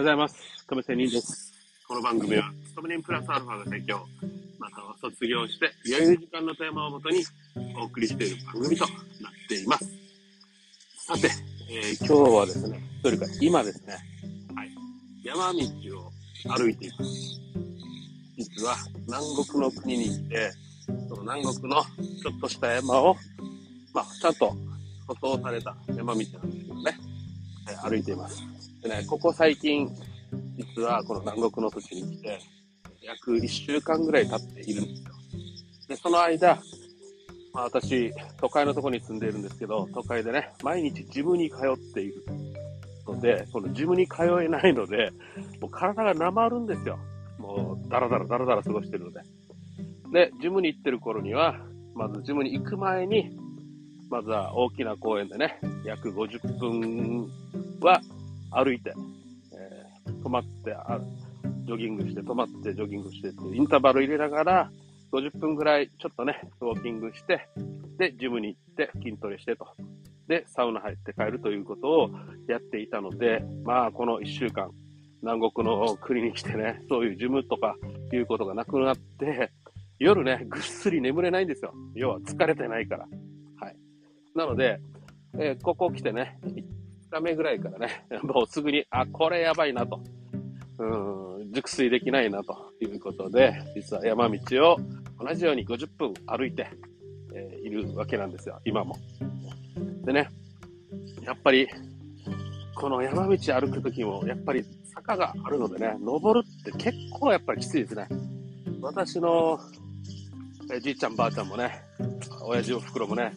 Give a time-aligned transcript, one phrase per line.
[0.00, 0.64] ございます。
[0.66, 1.52] 亀仙人です。
[1.86, 4.00] この番組は、勤め人プラスアルファが提供、
[4.58, 7.22] または卒業して、余裕時間のテーマをもとに
[7.78, 8.94] お送りしている番組となっ
[9.46, 9.84] ています。
[11.06, 11.30] さて、
[11.68, 13.92] えー今日はですね、というか今ですね、
[14.54, 14.70] はい、
[15.22, 15.58] 山道
[15.98, 17.40] を歩いています。
[18.38, 18.76] 実は
[19.06, 20.50] 南国の国に来て、
[21.10, 23.16] その南国のちょっとした山を、
[23.92, 24.56] まあ、ちゃんと
[25.06, 26.98] 舗装された山道なんですけどね、
[27.68, 28.69] えー歩いています。
[28.82, 29.88] でね、ここ最近、
[30.56, 32.38] 実はこの南国の土地に来て、
[33.02, 35.10] 約1週間ぐらい経っているんですよ。
[35.88, 36.58] で、その間、
[37.52, 42.24] まあ、私、都会のとこに住んでいるんですけど、都会でね、毎日ジムに通っている
[43.06, 45.10] ので、このジムに通えないので、
[45.60, 46.98] もう体がなまるんですよ。
[47.38, 49.20] もう、だらだらだらだら過ごしてるので。
[50.12, 51.58] で、ジムに行ってる頃には、
[51.94, 53.36] まずジムに行く前に、
[54.08, 57.28] まずは大きな公園でね、約50分
[57.80, 58.00] は
[58.50, 58.92] 歩いて、
[59.54, 59.90] えー
[60.22, 61.00] 止まってあ、
[61.64, 64.70] ジョギングして、止まってジョギングしてっていうインターバル入れながら、
[65.12, 67.48] 50分ぐらいちょっとね、ウォーキングして、
[67.98, 69.66] で、ジムに行って筋トレしてと。
[70.28, 72.10] で、サウナ入って帰るということを
[72.48, 74.70] やっていたので、まあ、この1週間、
[75.22, 77.76] 南国の国に来てね、そういうジムとか
[78.12, 79.50] いうことがなくなって、
[79.98, 81.74] 夜ね、ぐっすり眠れないんですよ。
[81.94, 83.08] 要は疲れてないから。
[83.60, 83.76] はい。
[84.34, 84.80] なので、
[85.34, 86.69] えーここ来てね、1
[87.10, 90.00] 日目ぐらいからね、 もうすぐに、あ、これやばいなと。
[90.78, 94.76] うん、熟睡できないなということで、実は山道を
[95.22, 96.68] 同じように50分歩いて、
[97.34, 98.96] えーいるわけなんですよ、今も。
[100.04, 100.28] でね、
[101.22, 101.68] やっぱり、
[102.74, 104.64] この山道歩くときも、やっぱり
[104.94, 108.08] 坂があるのでね、登るって結構やっぱりきついですね。
[108.80, 109.58] 私の、
[110.72, 111.82] えじいちゃんばあちゃんもね、
[112.42, 113.32] 親父おふくろもね、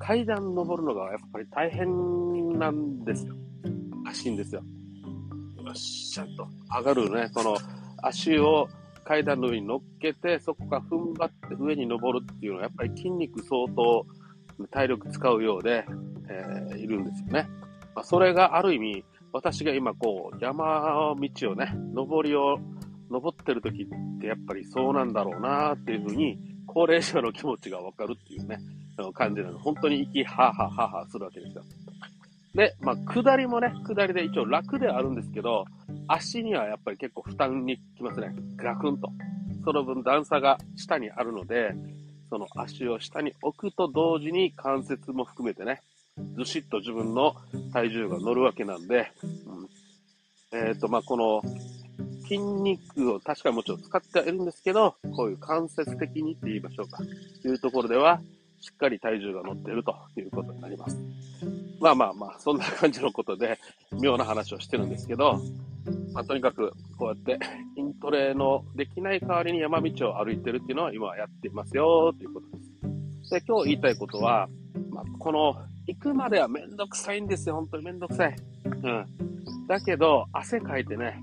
[0.00, 3.34] 階段登るのがやっぱり大変なんですよ。
[4.04, 4.62] らしいんですよ。
[5.64, 6.48] よっしゃんと。
[6.74, 7.56] 上がるね、この
[8.02, 8.66] 足を
[9.04, 14.06] 階段の上に乗っけて、そこから踏ん張って上に登るっていうのは、やっぱり筋肉相当
[14.70, 15.84] 体力使うようで、
[16.28, 17.48] えーいるんですよね。
[17.94, 22.58] まあ、それがある意味、私が今こう、山道をね、登りを
[23.10, 26.38] 登ってる時ってやっぱりそうなんだろうなっていうふうに、
[26.72, 28.58] 高齢者の気持ちがわかるっていうね、
[28.96, 29.58] あの感じなの。
[29.58, 31.62] 本当に息はぁはぁはぁはぁするわけですよ。
[32.54, 35.64] で、まあ、下りもね、下りで一応楽ではあるんですけど、
[36.06, 38.34] 足にはやっぱり結構負担にきますね。
[38.56, 39.10] ガクンと。
[39.64, 41.74] その分段差が下にあるので、
[42.28, 45.82] その足を下に置くと同時に関節も含めてね、
[46.36, 47.34] ずしっと自分の
[47.72, 49.12] 体重が乗るわけなんで、
[50.52, 51.42] うん、えっ、と、まあ、この
[52.30, 56.98] 筋肉を確かにもちろん使ってはいるんですけど、こういう間接的にって言いましょうか。
[57.42, 58.20] というところでは、
[58.60, 60.96] しっかり体重が乗っているということになります。
[61.80, 63.58] まあまあまあ、そんな感じのことで、
[64.00, 65.40] 妙な話をしてるんですけど、
[66.12, 67.44] まあ、とにかく、こうやって
[67.76, 72.62] 筋トレのできない代わりに山道を歩いてるっていうのは今はやっていますよということで
[73.24, 73.30] す。
[73.30, 74.48] で、今日言いたいことは、
[74.90, 75.56] まあ、この、
[75.88, 77.56] 行くまではめんどくさいんですよ。
[77.56, 78.36] 本当にめんどくさい。
[78.64, 79.06] うん。
[79.66, 81.20] だけど、汗かいてね、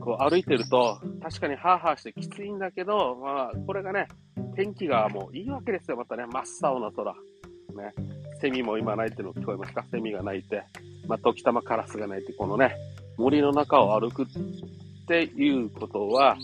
[0.00, 4.08] こう歩いてると、確かにハーハーしてきついんだけど、まあ、これがね、
[4.56, 5.96] 天気がもういいわけですよ。
[5.96, 7.12] またね、真っ青な空。
[7.12, 7.18] ね。
[8.40, 9.84] セミも今鳴いてるの聞こえますか？
[9.90, 10.62] セミが鳴いて、
[11.06, 12.74] まあ、時たまカラスが鳴いて、このね、
[13.16, 14.26] 森の中を歩くっ
[15.06, 16.36] ていうことは、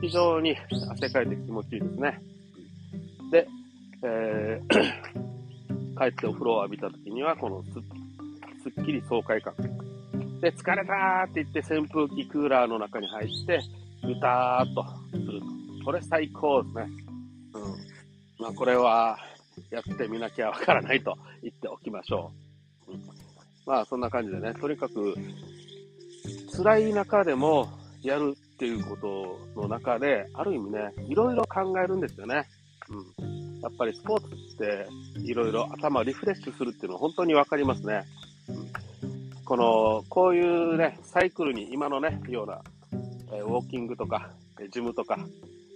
[0.00, 0.56] 非常に
[0.90, 2.20] 汗かいて気持ちいいですね。
[3.30, 3.48] で、
[4.04, 5.18] えー
[5.98, 7.62] 帰ってお風呂を浴びた時には、この
[8.62, 9.54] すっきり爽快感。
[10.40, 13.60] で、疲れたーって言って扇風機クーラーの中に入って、
[14.02, 15.84] ぐたーっとすると。
[15.84, 16.86] これ最高ですね。
[17.54, 18.42] うん。
[18.44, 19.18] まあ、これは、
[19.70, 22.30] やってみなきゃわからないと言っておきましょ
[22.86, 22.92] う。
[22.92, 23.02] うん、
[23.66, 25.14] まあ、そんな感じでね、とにかく、
[26.56, 27.68] 辛い中でも
[28.02, 28.96] やるっていうこ
[29.54, 32.46] との中で、ある意味ね、いろいろ考えるんですよね。
[32.88, 33.60] うん。
[33.60, 34.86] やっぱりスポーツって、
[35.24, 38.02] いろいろ頭リフレッシュするっていうのは本当にわかりますね。
[39.48, 42.60] この、こういうね、サイクルに今のね、ような、
[43.32, 44.30] えウォーキングとか、
[44.70, 45.18] ジムとか、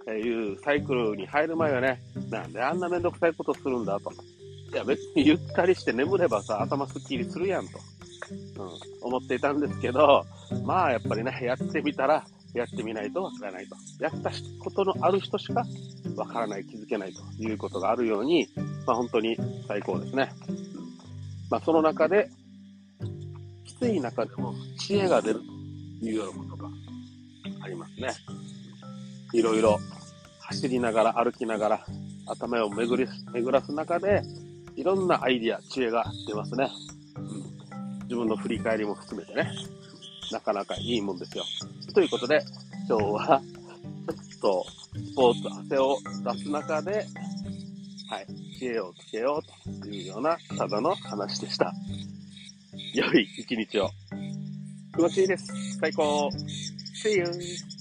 [0.07, 4.13] えいうサイクルに入る前はね、なんであんなめんどくさいことするんだと。
[4.13, 7.79] いや別にゆったりして眠ればさ、頭すっきりするやんと、
[8.59, 10.27] うん、思っていたんですけど、
[10.65, 13.77] まあやっぱりね、やってみたら、やってみないとわからないと。
[14.01, 14.31] やった
[14.63, 15.65] ことのある人しか
[16.15, 18.47] わからない、気づけないということがあるように、
[18.87, 19.35] まあ本当に
[19.67, 20.31] 最高ですね。
[21.49, 22.29] まあその中で、
[23.83, 25.41] 暑い中でも知恵が出る
[26.01, 26.69] というようなことが
[27.63, 28.13] ありますね。
[29.33, 29.81] いろいろ
[30.39, 31.87] 走りながら歩きながら
[32.27, 34.23] 頭を巡り巡らす中で
[34.77, 36.71] いろんなアイディア、知恵が出ますね。
[37.17, 39.51] うん、自分の振り返りも含めてね。
[40.31, 41.45] なかなかいいもんですよ。
[41.93, 42.41] ということで、
[42.89, 43.43] 今日は、
[44.09, 45.99] ちょっと、スポーツ汗を
[46.33, 47.05] 出す中で、
[48.09, 48.27] はい、
[48.59, 51.75] 知恵をつけようというような、ただの話でした。
[52.95, 53.91] 良い一日を。
[54.95, 55.79] 気持ちいいです。
[55.81, 56.29] 最高。
[57.03, 57.72] See you.